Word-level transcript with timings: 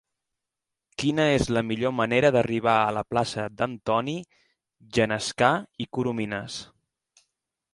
Quina 1.01 1.25
és 1.33 1.49
la 1.57 1.61
millor 1.71 1.91
manera 1.97 2.31
d'arribar 2.35 2.73
a 2.85 2.95
la 2.97 3.03
plaça 3.09 3.45
d'Antoni 3.59 4.17
Genescà 4.99 5.51
i 5.87 5.89
Corominas? 5.99 6.57